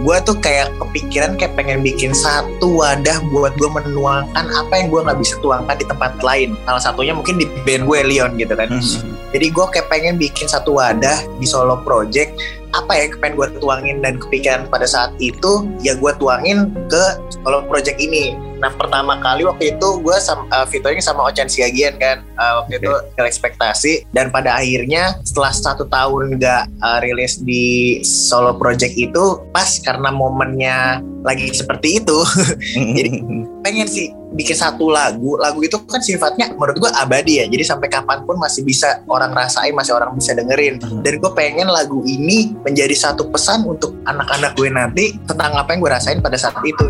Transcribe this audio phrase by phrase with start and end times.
[0.00, 5.00] gue tuh kayak kepikiran kayak pengen bikin satu wadah buat gue menuangkan apa yang gue
[5.04, 8.68] nggak bisa tuangkan di tempat lain salah satunya mungkin di band gue Leon gitu kan
[8.70, 9.12] Hmm.
[9.30, 12.32] jadi gue kayak pengen bikin satu wadah di solo project
[12.70, 17.04] apa ya yang pengen gue tuangin dan kepikiran pada saat itu ya gue tuangin ke
[17.42, 18.36] solo project ini.
[18.60, 22.80] Nah pertama kali waktu itu gue sama uh, featuring sama Ochan Siagian kan Uh, waktu
[22.80, 23.92] itu Kill ekspektasi.
[24.16, 30.08] Dan pada akhirnya setelah satu tahun nggak uh, rilis di solo project itu pas karena
[30.08, 32.16] momennya lagi seperti itu
[32.96, 33.20] Jadi-
[33.64, 35.36] pengen sih bikin satu lagu.
[35.36, 39.36] Lagu itu kan sifatnya menurut gue abadi ya jadi sampai kapan pun masih bisa orang
[39.36, 40.80] rasain masih orang bisa dengerin.
[40.80, 41.04] Mhm.
[41.04, 45.80] dan gue pengen lagu ini menjadi satu pesan untuk anak-anak gue nanti tentang apa yang
[45.82, 46.86] gue rasain pada saat itu.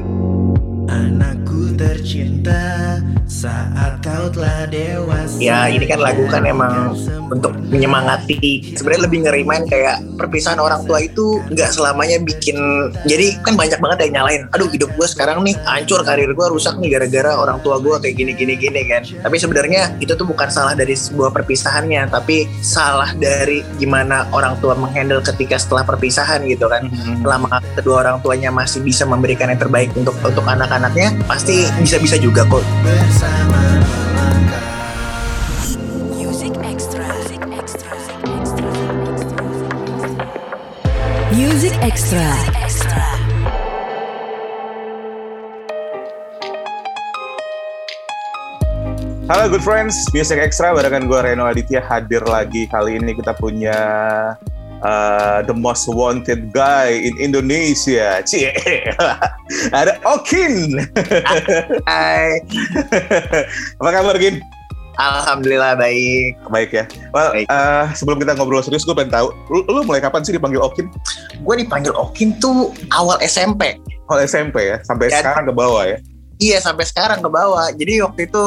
[0.91, 1.40] Anakku
[1.80, 5.41] tercinta saat kau telah dewasa.
[5.41, 6.93] Ya ini kan lagu kan emang
[7.33, 8.77] untuk menyemangati.
[8.77, 12.59] Sebenarnya lebih ngerimain kayak perpisahan orang tua itu nggak selamanya bikin
[13.09, 14.43] jadi kan banyak banget yang nyalain.
[14.52, 18.15] Aduh hidup gue sekarang nih hancur karir gue rusak nih gara-gara orang tua gue kayak
[18.18, 19.01] gini gini gini kan.
[19.24, 24.77] Tapi sebenarnya itu tuh bukan salah dari sebuah perpisahannya tapi salah dari gimana orang tua
[24.77, 26.93] menghandle ketika setelah perpisahan gitu kan.
[27.24, 32.43] Selama kedua orang tuanya masih bisa memberikan yang terbaik untuk untuk anak-anaknya pasti bisa-bisa juga
[32.51, 34.66] kok bersama melangkah
[36.18, 37.07] Music Extra.
[37.07, 37.90] Music Extra.
[41.30, 42.27] Music Extra.
[42.59, 43.07] Extra.
[49.30, 52.66] Halo good friends, Music Extra barengan gue Reno Aditya hadir lagi.
[52.66, 53.79] Kali ini kita punya
[54.83, 58.21] uh, the most wanted guy in Indonesia.
[58.25, 58.53] Cie.
[59.79, 60.79] Ada Okin.
[61.91, 62.41] Hai
[63.81, 64.41] Apa kabar Gin?
[65.01, 66.84] Alhamdulillah baik Baik ya.
[67.17, 67.49] Well, Baik.
[67.49, 70.93] uh, sebelum kita ngobrol serius, gue pengen tahu, lu, lu mulai kapan sih dipanggil Okin?
[71.41, 73.81] gue dipanggil Okin tuh awal SMP.
[74.12, 75.25] Oh SMP ya, sampai Ya.
[75.25, 75.97] sekarang ke bawah ya.
[76.37, 77.73] Iya sampai sekarang ke bawah.
[77.73, 78.45] Jadi waktu itu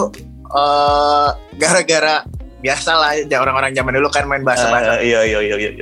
[0.53, 2.21] eh gara-gara
[2.61, 5.01] biasa lah ya, orang-orang zaman dulu kan main bahasa bahasa.
[5.01, 5.73] Uh, iya iya iya iya.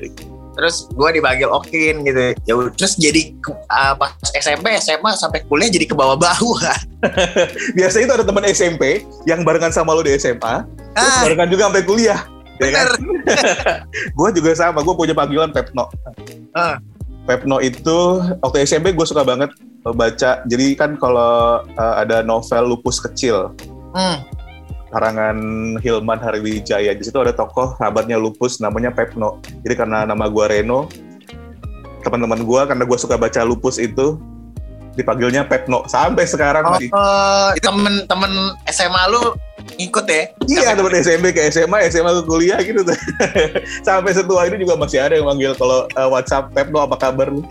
[0.51, 2.35] Terus gue dipanggil Okin gitu.
[2.44, 6.75] Ya terus jadi eh, pas SMP SMA sampai kuliah jadi ke bawah-bawah.
[7.78, 11.72] Biasanya itu ada teman SMP yang barengan sama lu di SMA, terus Ah, barengan juga
[11.72, 12.22] sampai kuliah.
[12.61, 12.85] Ya kan?
[14.19, 15.90] gue juga sama, gue punya panggilan Pepno.
[16.53, 16.78] Ah.
[17.25, 19.50] Pepno itu waktu SMP gue suka banget
[19.81, 20.45] baca.
[20.45, 23.50] Jadi kan kalau uh, ada novel Lupus Kecil
[23.91, 24.23] Hmm.
[24.91, 25.38] Karangan
[25.79, 29.40] Hilman Hariwijaya di situ ada tokoh sahabatnya Lupus namanya Pepno.
[29.63, 30.91] Jadi karena nama gue Reno,
[32.03, 34.19] teman-teman gue karena gue suka baca Lupus itu
[34.91, 36.91] dipanggilnya Pepno sampai sekarang Oh, masih.
[37.63, 39.31] temen-temen SMA lu
[39.79, 40.24] ngikut ya?
[40.52, 42.97] Iya teman SMP ke SMA, SMA ke kuliah gitu tuh.
[43.88, 47.46] Sampai setua ini juga masih ada yang manggil kalau uh, WhatsApp Pepno apa kabar lu?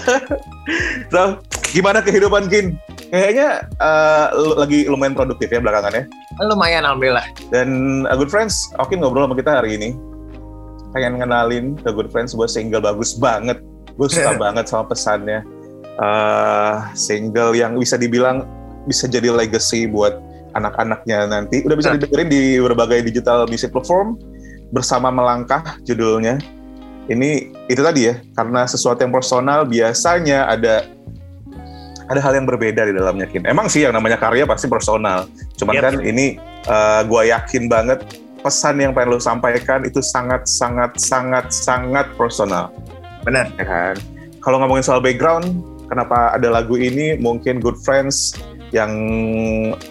[1.12, 1.38] so,
[1.70, 2.74] gimana kehidupan Kin?
[3.10, 6.04] Kayaknya uh, lagi lumayan produktif ya belakangan ya.
[6.46, 7.26] Lumayan alhamdulillah.
[7.50, 7.68] Dan
[8.06, 9.98] uh, Good Friends, Okin ngobrol sama kita hari ini.
[10.94, 13.58] Pengen kenalin ke Good Friends sebuah single bagus banget.
[13.98, 15.42] Gue suka banget sama pesannya.
[16.00, 18.46] Uh, single yang bisa dibilang
[18.88, 20.16] bisa jadi legacy buat
[20.54, 21.66] anak-anaknya nanti.
[21.66, 21.98] Udah bisa Nah.
[21.98, 24.16] didengerin di berbagai digital music platform
[24.70, 26.38] bersama melangkah judulnya.
[27.10, 30.86] Ini itu tadi ya, karena sesuatu yang personal biasanya ada
[32.10, 33.46] ada hal yang berbeda di dalamnya Kin.
[33.46, 35.30] Emang sih yang namanya karya pasti personal.
[35.54, 35.82] Cuman Yep.
[35.86, 36.26] kan ini
[36.66, 38.02] uh, gue yakin banget
[38.42, 42.72] pesan yang pengen lo sampaikan itu sangat sangat sangat sangat personal
[43.22, 43.46] Bener.
[43.60, 43.96] ya kan.
[44.40, 47.20] Kalau ngomongin soal background, kenapa ada lagu ini?
[47.20, 48.32] Mungkin good friends
[48.72, 48.90] yang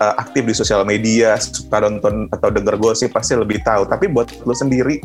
[0.01, 3.85] uh, aktif di sosial media, suka nonton atau denger gosip pasti lebih tahu.
[3.85, 4.97] Tapi buat lo sendiri,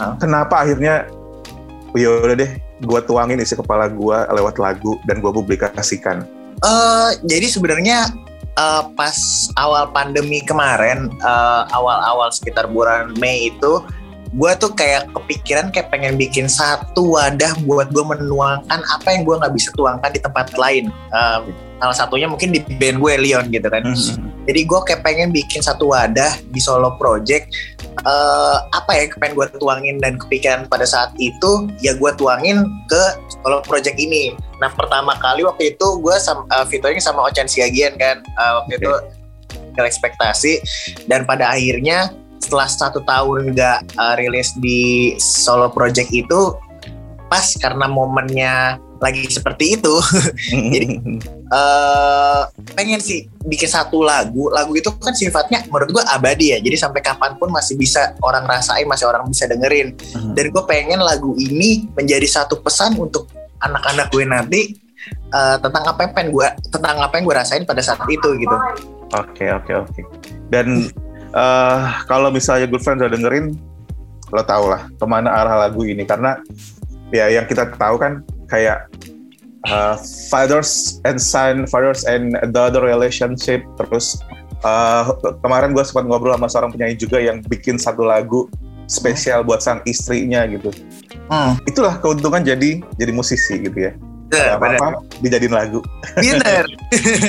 [0.00, 0.16] Hah?
[0.16, 1.04] kenapa akhirnya
[1.92, 2.50] ya udah deh,
[2.82, 6.26] gue tuangin isi kepala gue lewat lagu dan gue publikasikan.
[6.62, 8.10] Eh, jadi sebenarnya
[8.58, 9.16] eh, pas
[9.58, 13.82] awal pandemi kemarin, eh, awal-awal sekitar bulan Mei itu,
[14.32, 19.36] gue tuh kayak kepikiran kayak pengen bikin satu wadah buat gue menuangkan apa yang gue
[19.36, 20.88] nggak bisa tuangkan di tempat lain.
[20.88, 21.40] Eh,
[21.82, 23.82] salah satunya mungkin di band gue Leon gitu kan.
[24.42, 27.50] Jadi gue kayak pengen bikin satu wadah di solo project.
[27.92, 33.02] Eh apa ya pengen gue tuangin dan kepikiran pada saat itu ya gue tuangin ke
[33.40, 34.32] solo project ini.
[34.58, 38.72] Nah pertama kali waktu itu gue sama uh, featuring sama Ochan Siagian kan Eh, waktu
[38.76, 38.80] Oke.
[38.80, 38.92] itu
[39.82, 40.52] ekspektasi
[41.08, 42.12] dan pada akhirnya
[42.42, 46.52] setelah satu tahun nggak uh, rilis di solo project itu
[47.30, 49.94] pas karena momennya lagi seperti itu.
[50.72, 51.02] Jadi-
[51.58, 52.42] eh
[52.78, 54.48] pengen sih bikin satu lagu.
[54.54, 56.58] Lagu itu kan sifatnya menurut gue abadi ya.
[56.62, 59.98] Jadi sampai kapan pun masih bisa orang rasain masih orang bisa dengerin.
[60.38, 63.28] Dan gue pengen lagu ini menjadi satu pesan untuk
[63.60, 64.60] anak-anak gue nanti
[65.34, 68.56] eh, tentang apa yang pengen gue tentang apa yang gue rasain pada saat itu gitu.
[69.12, 70.00] Oke oke oke.
[70.48, 70.88] Dan
[71.34, 73.58] eh, kalau misalnya Good Friends udah dengerin,
[74.32, 76.08] lo tau lah ke mana arah lagu ini.
[76.08, 76.40] Karena
[77.12, 78.92] ya yang kita tahu kan kayak
[79.64, 79.96] eh,
[80.28, 83.64] fathers and son, fathers and daughter relationship.
[83.80, 84.20] Terus
[84.60, 85.02] eh,
[85.40, 88.52] kemarin gue sempat ngobrol sama seorang penyanyi juga yang bikin satu lagu
[88.92, 90.68] spesial buat sang istrinya gitu.
[91.32, 91.64] hmm.
[91.64, 93.96] Itulah keuntungan jadi jadi musisi gitu ya.
[94.32, 94.88] bener, Apa apa
[95.20, 95.80] dijadiin lagu.
[96.16, 96.64] bener.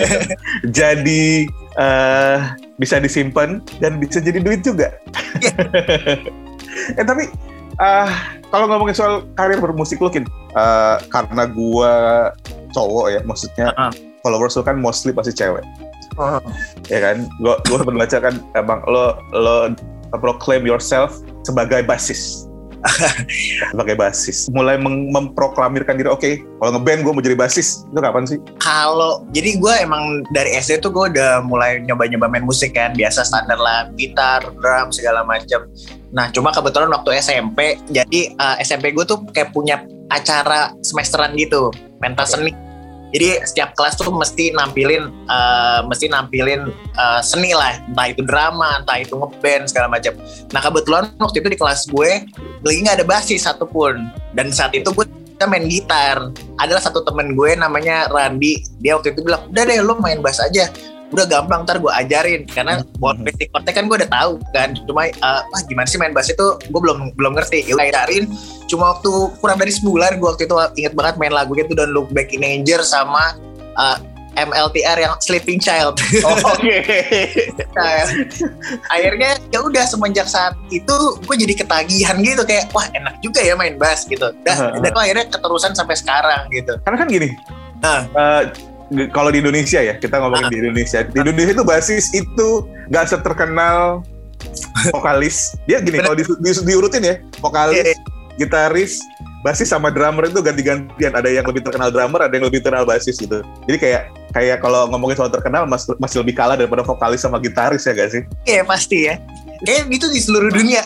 [0.80, 2.40] jadi eh
[2.80, 4.92] bisa disimpan dan bisa jadi duit juga.
[7.00, 7.28] eh tapi
[7.82, 8.10] eh
[8.54, 11.94] kalau ngomongin soal karir bermusik lu Kin, eh, karena gua
[12.74, 13.92] cowok ya maksudnya Heeh.
[14.22, 15.64] followers lu kan mostly pasti cewek
[16.14, 16.38] Oh.
[16.94, 19.74] ya kan gua gua sempat baca kan emang lo lo
[20.22, 22.46] proclaim yourself sebagai basis
[23.72, 24.52] sebagai basis.
[24.52, 27.88] Mulai memproklamirkan diri oke kalau ngeband gue mau jadi basis.
[27.90, 28.40] Itu kapan sih?
[28.60, 32.96] Kalau jadi gue emang dari SD tuh gue udah mulai nyoba-nyoba main musik kan.
[32.96, 35.68] Biasa standar lah gitar, drum segala macam.
[36.14, 39.82] Nah cuma kebetulan waktu SMP jadi eh, SMP gue tuh kayak punya
[40.12, 41.74] acara semesteran gitu.
[42.00, 42.63] Pentas seni.
[43.14, 47.78] Jadi setiap kelas tuh mesti nampilin eh, mesti nampilin eh, seni lah.
[47.86, 50.18] Entah itu drama entah itu ngeband segala macam.
[50.50, 52.12] Nah kebetulan waktu itu di kelas gue
[52.66, 54.10] lagi nggak ada basis satupun.
[54.34, 56.34] Dan saat itu gue kita main gitar.
[56.58, 58.66] Adalah satu temen gue namanya Randi.
[58.82, 60.74] Dia waktu itu bilang udah deh lo main bass aja
[61.14, 65.02] udah gampang ntar gue ajarin karena buat basic chordnya kan gue udah tahu kan cuma
[65.06, 65.14] eh,
[65.46, 68.26] wah gimana sih main bass itu gue belum belum ngerti ya udah ajarin
[68.66, 72.10] cuma waktu kurang dari sebulan gue waktu itu inget banget main lagu itu Don't Look
[72.10, 73.38] Back in Anger sama
[73.78, 73.98] eh,
[74.34, 76.76] MLTR yang Sleeping Child oke
[77.78, 78.06] Nah,
[78.90, 83.54] akhirnya ya udah semenjak saat itu gue jadi ketagihan gitu kayak wah enak juga ya
[83.54, 84.30] main bass gitu.
[84.42, 84.82] Dah, Heeh.
[84.82, 86.78] dan akhirnya keterusan sampai sekarang gitu.
[86.86, 87.30] karena kan gini
[87.82, 88.06] Nah.
[88.50, 88.73] g-
[89.10, 90.52] kalau di Indonesia ya kita ngomongin Ah.
[90.52, 92.50] di Indonesia di Indonesia itu basis itu
[92.88, 94.02] nggak seterkenal
[94.90, 97.96] vokalis dia gini kalau di, di- diurutin ya vokalis Iya.
[98.36, 99.00] gitaris
[99.42, 103.16] basis sama drummer itu ganti-gantian ada yang lebih terkenal drummer ada yang lebih terkenal basis
[103.16, 104.02] gitu jadi kayak
[104.32, 108.10] kayak kalau ngomongin soal terkenal mas, masih lebih kalah daripada vokalis sama gitaris ya gak
[108.10, 109.16] sih Iya pasti ya.
[109.64, 110.84] Kayak itu di seluruh dunia.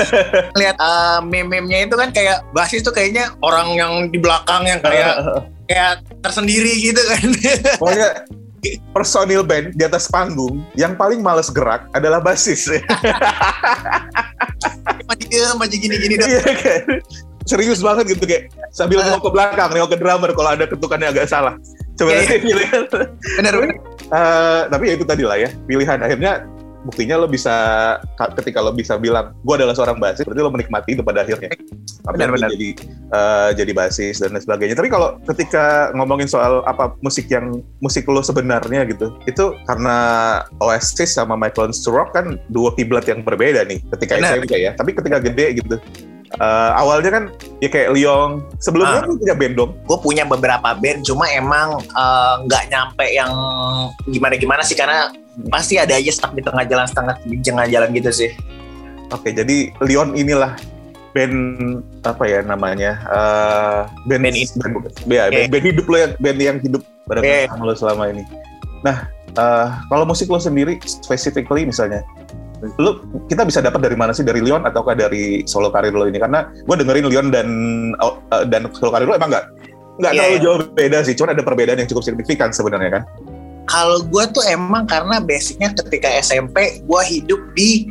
[0.60, 5.20] Lihat uh, meme-memnya itu kan kayak basis tuh kayaknya orang yang di belakang yang kayak
[5.74, 5.92] kayak
[6.22, 7.26] tersendiri gitu kan.
[7.82, 8.08] pokoknya
[8.90, 12.64] personil band di atas panggung yang paling males gerak adalah basis
[15.54, 16.28] maju gini-gini dong.
[16.30, 16.42] Iya?
[17.44, 19.12] Serius banget gitu kayak sambil Ah.
[19.12, 21.54] nengok ke belakang, nengok ke drummer kalau ada ketukannya agak salah.
[21.94, 22.82] Coba Iya, nanti pilihan.
[23.38, 23.76] Bener bener.
[24.04, 26.32] Eh, tapi ya itu tadi lah ya, pilihan akhirnya
[26.84, 27.52] buktinya lo bisa
[28.16, 31.48] ka- ketika lo bisa bilang gue adalah seorang basis berarti lo menikmati itu pada akhirnya
[32.04, 32.50] Sampai Benar, lo benar.
[32.52, 32.68] jadi
[33.16, 34.76] eh, jadi basis dan lain sebagainya.
[34.76, 39.96] Tapi kalau ketika ngomongin soal apa musik yang musik lo sebenarnya gitu itu karena
[40.60, 44.20] Oasis sama Michael Sturrock kan dua kiblat yang berbeda nih ketika.
[44.20, 44.76] SMP ya.
[44.76, 45.80] Tapi ketika gede gitu.
[46.34, 47.24] Eh, awalnya kan
[47.64, 48.44] ya kayak Leong.
[48.60, 49.70] Sebelumnya lo punya band dong?
[49.88, 53.32] Gue punya beberapa band cuma emang eh, nggak nyampe yang
[54.12, 55.08] gimana gimana sih karena
[55.48, 58.30] pasti ada aja stuck di tengah jalan setengah di tengah jalan gitu sih.
[59.08, 60.58] Oke, jadi Leon inilah
[61.14, 61.36] band
[62.02, 62.98] apa ya namanya?
[63.06, 63.80] eh
[64.10, 65.34] band Band band, ya, Oke.
[65.38, 68.22] band, band hidup lo yang band yang hidup bareng sama lo selama ini.
[68.82, 69.06] Nah,
[69.38, 72.02] eh kalau musik lo sendiri specifically misalnya,
[72.82, 73.00] lo
[73.30, 76.18] kita bisa dapat dari mana sih dari Leon ataukah dari solo karir lo ini?
[76.18, 77.48] Karena gue dengerin Leon dan
[77.94, 79.46] eh, dan solo karir lo emang nggak
[80.02, 80.42] nggak Iya, terlalu iya.
[80.42, 83.04] jauh beda sih, cuman ada perbedaan yang cukup signifikan sebenarnya kan?
[83.64, 87.88] kalau gue tuh emang karena basicnya ketika SMP gue hidup di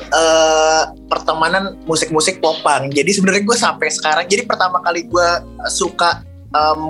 [0.00, 5.28] eh, pertemanan musik-musik popang jadi sebenarnya gue sampai sekarang jadi pertama kali gue
[5.68, 6.80] suka em,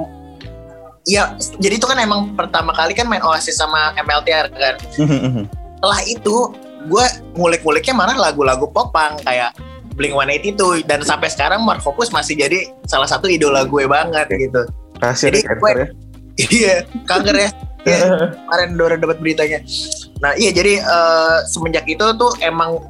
[1.05, 4.75] ya jadi itu kan emang pertama kali kan main Oasis sama MLTR kan.
[4.97, 6.37] Setelah itu
[6.85, 7.05] gue
[7.37, 9.53] ngulik-nguliknya malah lagu-lagu popang kayak
[9.95, 14.65] Blink 182 dan sampai sekarang Mark Focus masih jadi salah satu idola gue banget gitu.
[14.99, 15.87] Rahasia Jadi gue- ya.
[16.59, 16.75] iya
[17.07, 17.51] kanker ya
[17.85, 18.01] Iya,
[18.49, 19.59] kemarin udah dapat beritanya.
[20.21, 22.81] Nah iya jadi eh, semenjak itu tuh emang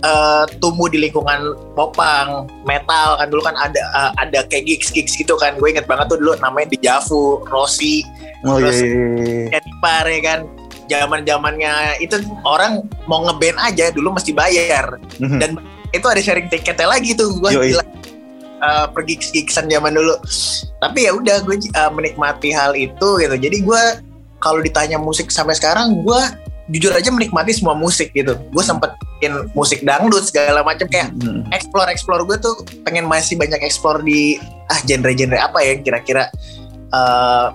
[0.00, 5.14] eh, tumbuh di lingkungan popang, metal kan dulu kan ada eh, ada kayak gigs gigs
[5.14, 5.54] gitu kan.
[5.56, 8.02] Gue inget banget tuh dulu namanya di Javu, Rossi,
[8.40, 10.10] Oh iya, Terus- iya, iya.
[10.10, 10.40] Ya kan.
[10.90, 15.38] Zaman zamannya itu orang mau ngeband aja dulu mesti bayar Mhm.
[15.38, 15.50] dan
[15.94, 17.84] itu ada sharing tiketnya lagi tuh gue gila
[18.60, 20.12] Eh, pergi gigsan zaman dulu
[20.82, 23.82] tapi ya udah gue eh, menikmati hal itu gitu jadi gue
[24.40, 26.20] kalau ditanya musik sampai sekarang gue
[26.70, 28.38] jujur aja menikmati semua musik gitu.
[28.54, 31.42] Gue sempet bikin musik dangdut segala macam kayak Hmm.
[31.50, 34.38] explore explore gue tuh pengen masih banyak explore di
[34.70, 36.30] ah genre-genre apa ya kira-kira
[36.94, 37.48] eh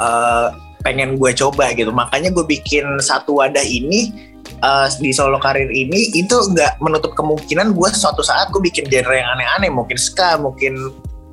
[0.00, 0.48] eh,
[0.82, 1.92] pengen gue coba gitu.
[1.92, 4.10] Makanya gue bikin satu wadah ini
[4.64, 9.14] eh, di solo karir ini itu nggak menutup kemungkinan gue suatu saat gue bikin genre
[9.14, 9.68] yang aneh-aneh.
[9.68, 10.74] Mungkin ska mungkin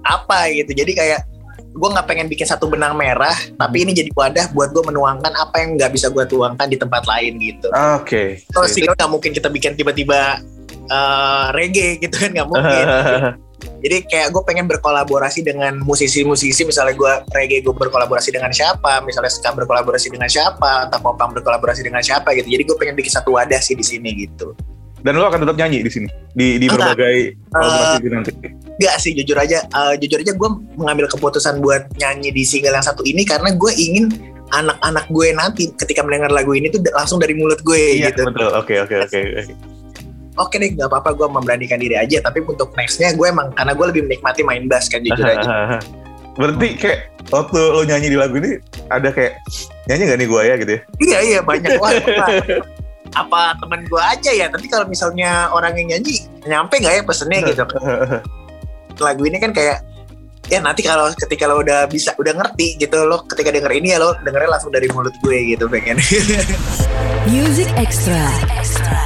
[0.04, 0.76] apa gitu.
[0.76, 1.31] Jadi kayak
[1.72, 5.56] gue nggak pengen bikin satu benang merah tapi ini jadi wadah buat gue menuangkan apa
[5.64, 8.44] yang nggak bisa gue tuangkan di tempat lain gitu Oke.
[8.46, 10.42] Terus single nggak mungkin kita bikin tiba-tiba
[10.92, 12.86] eh, reggae gitu kan nggak mungkin.
[13.62, 19.30] Jadi kayak gue pengen berkolaborasi dengan musisi-musisi, misalnya gue reggae gue berkolaborasi dengan siapa, misalnya
[19.30, 22.50] ska berkolaborasi dengan siapa, atau popang berkolaborasi dengan siapa gitu.
[22.50, 24.58] Jadi gue pengen bikin satu wadah sih di sini gitu.
[25.02, 26.94] Dan lo akan tetap nyanyi di sini di di Enggak.
[26.94, 27.16] berbagai
[27.98, 28.32] itu nanti.
[28.78, 32.86] Gak sih jujur aja, eh, jujur aja gue mengambil keputusan buat nyanyi di single yang
[32.86, 34.14] satu ini karena gue ingin
[34.52, 38.30] anak-anak gue nanti ketika mendengar lagu ini tuh langsung dari mulut gue Iya gitu.
[38.30, 38.52] betul.
[38.54, 39.20] Oke oke oke.
[39.42, 39.54] oke.
[40.40, 42.24] Oke deh, nggak apa-apa gue memberanikan diri aja.
[42.24, 45.78] Tapi untuk nextnya gue emang karena gue lebih menikmati main bass kan jujur aja.
[46.40, 48.56] Berarti kayak waktu lo nyanyi di lagu ini
[48.88, 49.36] ada kayak
[49.92, 50.82] nyanyi gak nih gue ya gitu ya?
[51.04, 51.92] iya iya banyak wah
[53.12, 54.48] apa, teman gue aja ya.
[54.48, 57.64] Tapi kalau misalnya orang yang nyanyi nyampe nggak ya pesennya gitu.
[59.00, 59.84] Lagu ini kan kayak
[60.52, 64.04] ya nanti kalau ketika lo udah bisa udah ngerti gitu lo ketika denger ini ya
[64.04, 66.00] lo dengernya langsung dari mulut gue gitu pengen.
[67.32, 68.28] Music Extra.
[68.58, 69.00] Extra.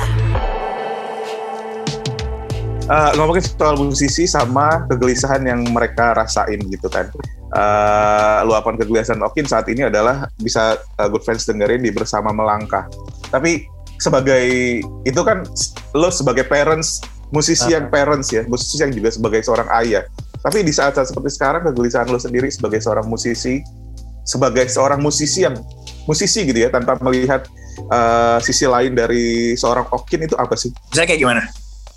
[2.85, 7.09] Eh, ngomongin soal musisi sama kegelisahan yang mereka rasain gitu kan.
[7.49, 12.85] Eh, luapan kegelisahan Okin saat ini adalah bisa eh, good friends dengerin di bersama melangkah.
[13.33, 13.65] Tapi
[13.99, 14.45] sebagai
[15.03, 15.43] itu kan
[15.95, 20.03] lo sebagai parents musisi yang parents ya, musisi yang juga sebagai seorang ayah.
[20.45, 23.65] Tapi di saat-saat seperti sekarang kegelisahan lo sendiri sebagai seorang musisi,
[24.21, 25.57] sebagai seorang musisi yang
[26.05, 30.69] musisi gitu ya tanpa melihat eh, sisi lain dari seorang Okin itu apa sih?
[30.93, 31.43] Misalnya kayak gimana?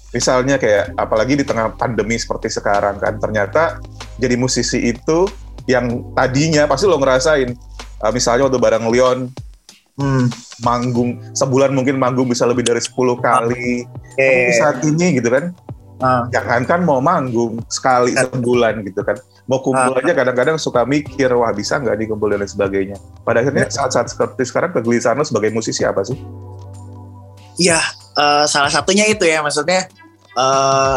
[0.09, 3.76] misalnya kayak apalagi di tengah pandemi seperti sekarang kan ternyata
[4.17, 5.28] jadi musisi itu
[5.69, 7.52] yang tadinya pasti lo ngerasain
[8.00, 9.28] uh, misalnya waktu bareng Leon
[9.99, 10.31] Hmm.
[10.62, 15.50] manggung sebulan mungkin manggung bisa lebih dari 10 kali tapi Eh, saat ini gitu kan
[15.99, 16.23] ah.
[16.31, 19.19] jangan kan mau manggung sekali sebulan gitu kan
[19.50, 19.99] mau kumpul Ah.
[19.99, 24.07] aja kadang-kadang suka mikir wah bisa nggak nih kumpul dan lain sebagainya pada akhirnya saat-saat
[24.07, 26.14] seperti sekarang kegelisahan lo sebagai musisi apa sih?
[27.59, 27.81] Iya,
[28.14, 29.90] eh, salah satunya itu ya maksudnya
[30.38, 30.97] eh,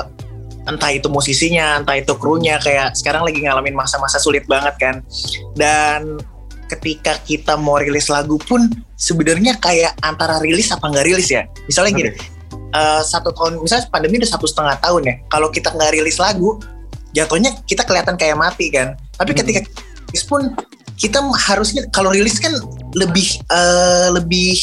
[0.70, 4.96] entah itu musisinya, entah itu krunya kayak sekarang lagi ngalamin masa-masa sulit banget kan.
[5.58, 6.22] Dan
[6.72, 11.44] ketika kita mau rilis lagu pun sebenarnya kayak antara rilis apa nggak rilis ya.
[11.68, 12.12] Misalnya gini,
[12.72, 15.16] eh, satu tahun, misalnya pandemi udah satu setengah tahun ya.
[15.28, 16.56] Kalau kita nggak rilis lagu,
[17.12, 18.96] jatuhnya kita kelihatan kayak mati kan.
[19.20, 19.40] Tapi Hmm.
[19.44, 19.60] ketika
[20.08, 20.42] rilis pun
[20.96, 21.18] kita
[21.50, 22.54] harusnya kalau rilis kan
[22.96, 24.56] lebih eh, lebih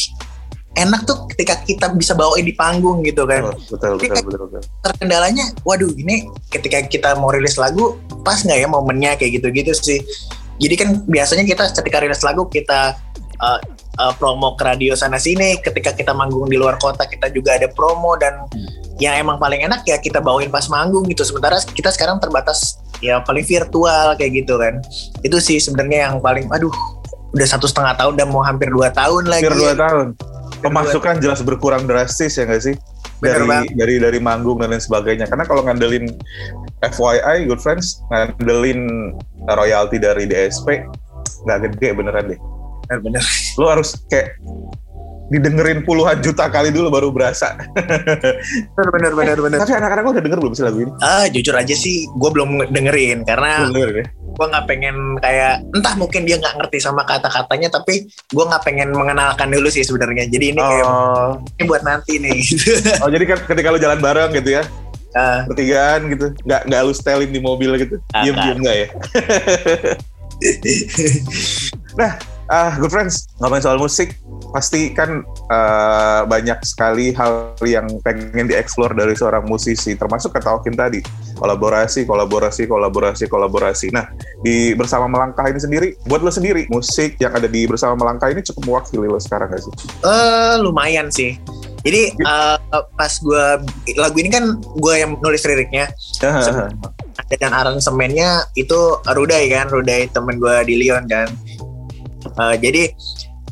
[0.77, 3.51] enak tuh ketika kita bisa bawain di panggung gitu kan.
[3.51, 4.61] Oh, betul, betul, betul, betul.
[4.85, 9.99] Terkendalanya, waduh ini ketika kita mau rilis lagu pas nggak ya momennya kayak gitu-gitu sih.
[10.59, 12.99] Jadi kan biasanya kita ketika rilis lagu kita
[13.39, 13.59] uh,
[13.99, 15.57] uh, promo ke radio sana sini.
[15.63, 18.43] Ketika kita manggung di luar kota kita juga ada promo dan
[18.99, 21.23] yang emang paling enak ya kita bawain pas manggung gitu.
[21.23, 24.83] Sementara kita sekarang terbatas ya paling virtual kayak gitu kan.
[25.23, 26.71] Itu sih sebenarnya yang paling, aduh
[27.31, 29.47] udah satu setengah tahun dan mau hampir dua tahun lagi.
[29.47, 30.07] Hampir dua tahun.
[30.59, 32.75] Pemasukan jelas berkurang drastis ya nggak sih?
[33.19, 33.67] Bener Dari, banget.
[33.75, 35.27] dari dari manggung dan lain sebagainya.
[35.27, 36.07] Karena kalau ngandelin
[36.79, 39.11] FYI, good friends, ngandelin
[39.47, 40.87] royalti dari DSP
[41.47, 42.39] nggak gede beneran deh.
[42.87, 43.23] Bener-bener.
[43.59, 44.39] Lo harus kayak
[45.29, 47.53] didengerin puluhan juta kali dulu baru berasa.
[48.75, 49.13] Bener-bener.
[49.13, 49.59] Bener-bener.
[49.61, 50.91] Tapi anak-anak lo udah denger belum sih lagu ini?
[51.03, 54.05] Ah, jujur aja sih, gue belum dengerin karena Belum denger ya?
[54.39, 58.95] Gue nggak pengen kayak entah mungkin dia nggak ngerti sama kata-katanya, tapi gue nggak pengen
[58.95, 60.31] mengenalkan dulu sih sebenarnya.
[60.31, 62.39] Jadi ini kayak Oh, ini buat nanti nih.
[62.39, 62.71] Gitu.
[63.03, 64.63] oh jadi kan ketika lo jalan bareng gitu ya,
[65.43, 68.87] bertigaan gitu, nggak nggak lu setelin di mobil gitu, Ah, diem diem nggak ya?
[72.49, 74.17] Ah, good friends, ngomongin soal musik,
[74.49, 80.73] pasti kan eh, banyak sekali hal yang pengen dieksplor dari seorang musisi, termasuk kata Okin
[80.73, 80.99] tadi,
[81.37, 83.87] kolaborasi, kolaborasi, kolaborasi, kolaborasi.
[83.93, 84.09] Nah,
[84.41, 88.41] di Bersama Melangkah ini sendiri, buat lo sendiri, musik yang ada di Bersama Melangkah ini
[88.41, 89.73] cukup mewakili lo sekarang gak sih?
[90.05, 91.37] eh, lumayan sih.
[91.79, 93.45] Jadi eh, pas gue
[93.95, 95.87] lagu ini kan gue yang nulis liriknya,
[97.39, 101.29] dan aransemennya itu Rudai kan, Rudai temen gue di Lyon kan.
[102.19, 102.83] Eh, jadi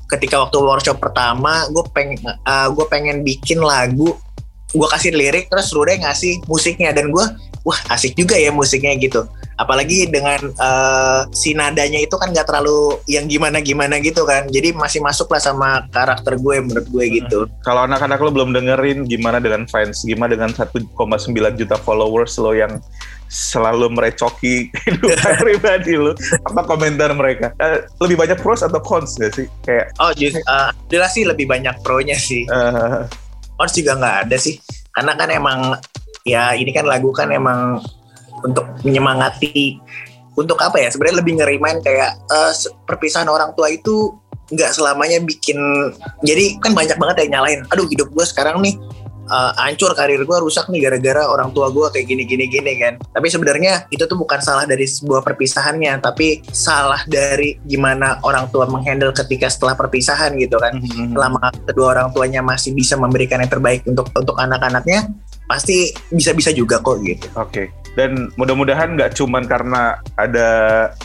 [0.07, 4.15] ketika waktu workshop pertama, gue pengen gue pengen bikin lagu,
[4.71, 7.25] gue kasih lirik terus Rudai ngasih musiknya dan gue
[7.67, 9.27] wah asik juga ya musiknya gitu.
[9.57, 14.45] Apalagi dengan eh, si nadanya itu kan nggak terlalu yang gimana gimana gitu kan.
[14.47, 17.39] Jadi masih masuk lah sama karakter gue menurut gue gitu.
[17.65, 20.93] Kalau anak-anak lo belum dengerin gimana dengan fans, gimana dengan 1,9
[21.57, 22.77] juta followers lo yang
[23.27, 26.13] selalu merecoki kehidupan pribadi lo,
[26.47, 27.51] apa komentar mereka?
[27.57, 29.49] Eh, lebih banyak pros atau cons gak sih?
[29.65, 32.45] Kayak oh just eh, jelas sih lebih banyak pro-nya sih.
[33.57, 34.61] Cons juga nggak ada sih.
[34.93, 35.59] Karena kan emang
[36.21, 37.81] ya ini kan lagu kan emang
[38.43, 39.79] untuk menyemangati
[40.37, 42.13] untuk apa ya sebenarnya lebih ngerimain kayak
[42.53, 44.13] se- perpisahan orang tua itu
[44.47, 45.59] nggak selamanya bikin
[46.23, 48.79] jadi kan banyak banget yang nyalain aduh hidup gue sekarang nih
[49.27, 52.95] eh, hancur karir gue rusak nih gara-gara orang tua gue kayak gini gini gini kan
[53.11, 58.71] tapi sebenarnya itu tuh bukan salah dari sebuah perpisahannya tapi salah dari gimana orang tua
[58.71, 60.79] menghandle ketika setelah perpisahan gitu kan
[61.11, 65.11] selama kedua orang tuanya masih bisa memberikan yang terbaik untuk untuk anak-anaknya
[65.47, 67.27] pasti bisa-bisa juga kok gitu.
[67.39, 67.71] Oke.
[67.97, 70.49] Dan mudah-mudahan nggak cuman karena ada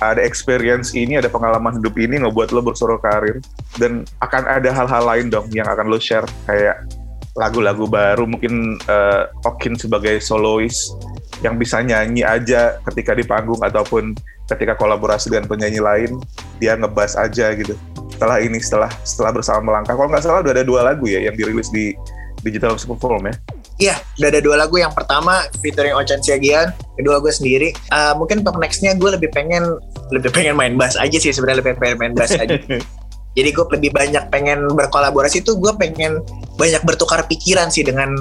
[0.04, 3.40] ada experience ini, ada pengalaman hidup ini ngebuat lo bersuara karir
[3.80, 6.84] dan akan ada hal-hal lain dong yang akan lo share kayak
[7.32, 10.92] lagu-lagu baru mungkin eh, Okin sebagai solois
[11.40, 14.12] yang bisa nyanyi aja ketika di panggung ataupun
[14.52, 16.20] ketika kolaborasi dengan penyanyi lain
[16.60, 17.72] dia ngebas aja gitu.
[18.12, 21.34] Setelah ini setelah setelah bersama melangkah kalau nggak salah udah ada dua lagu ya yang
[21.34, 21.96] dirilis di
[22.44, 23.34] digital platform ya.
[23.80, 24.76] Iya, udah ada dua lagu.
[24.76, 27.72] Yang pertama featuring Ochan Siagian, kedua gue sendiri.
[27.72, 29.80] Eh, mungkin untuk nextnya gue lebih pengen
[30.12, 32.58] lebih pengen main bass aja sih sebenarnya lebih pengen main bass aja.
[33.36, 36.20] Jadi gue lebih banyak pengen berkolaborasi tuh gue pengen
[36.60, 38.12] banyak bertukar pikiran sih dengan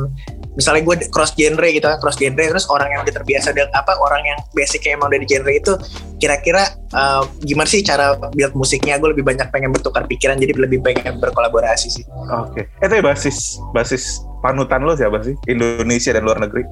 [0.56, 3.96] misalnya gue cross genre gitu kan cross genre terus orang yang udah terbiasa dengan apa
[4.04, 5.74] orang yang basicnya emang dari genre itu
[6.20, 10.84] kira-kira eh, gimana sih cara build musiknya gue lebih banyak pengen bertukar pikiran jadi lebih
[10.84, 12.68] pengen berkolaborasi sih Oke.
[12.84, 15.38] Eh tapi basis basis panutan lo siapa sih?
[15.48, 16.66] Indonesia dan luar negeri?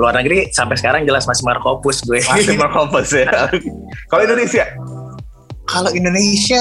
[0.00, 3.28] luar negeri sampai sekarang jelas masih Markopus gue Masih Markopas ya.
[4.10, 4.64] Kalau Indonesia?
[5.70, 6.58] kalau Indonesia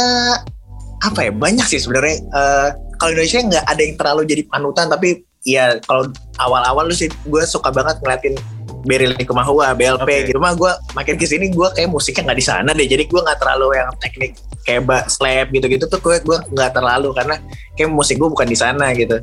[1.02, 2.70] apa ya banyak sih sebenarnya Eh,
[3.02, 7.44] kalau Indonesia nggak ada yang terlalu jadi panutan tapi ya kalau awal-awal lu sih gue
[7.48, 8.36] suka banget ngeliatin
[8.80, 10.28] Beril Likumahua, BLP Oke.
[10.32, 13.22] gitu mah gue makin ke sini gue kayak musiknya nggak di sana deh jadi gue
[13.24, 14.32] nggak terlalu yang teknik
[14.64, 17.36] kayak slap gitu-gitu tuh gue gue nggak terlalu karena
[17.76, 19.20] kayak musik gue bukan di sana gitu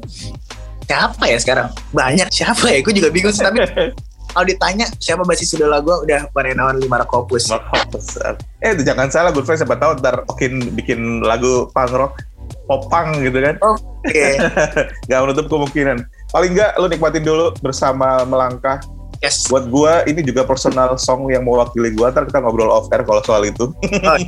[0.86, 3.66] siapa ya sekarang banyak siapa ya gue juga bingung sih tapi
[4.36, 8.20] kalau ditanya siapa basis idola gue udah Parenawan Lima Rakopus Markopas.
[8.60, 12.20] Eh itu jangan salah, good friends siapa tahu ntar Okin bikin lagu punk rock,
[12.68, 13.56] pop punk gitu kan.
[13.64, 14.26] oke
[15.08, 16.04] Gak menutup kemungkinan.
[16.36, 18.76] Paling nggak lo nikmatin dulu bersama melangkah.
[19.24, 22.12] yes Buat gua ini juga personal song yang mewakili gua.
[22.12, 23.72] Ntar kita ngobrol off air kalau soal itu.
[23.72, 24.18] Oh,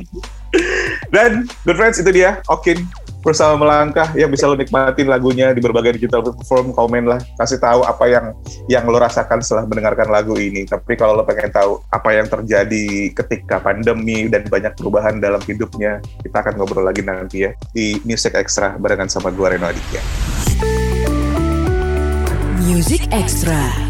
[1.13, 2.81] Dan good friends itu dia Okin
[3.19, 7.83] bersama melangkah yang bisa lo nikmatin lagunya di berbagai digital platform komen lah kasih tahu
[7.83, 8.25] apa yang
[8.71, 13.11] yang lo rasakan setelah mendengarkan lagu ini tapi kalau lo pengen tahu apa yang terjadi
[13.11, 18.35] ketika pandemi dan banyak perubahan dalam hidupnya kita akan ngobrol lagi nanti ya di Music
[18.35, 20.01] Extra barengan sama gue Reno Aditya
[22.69, 23.88] Music Extra.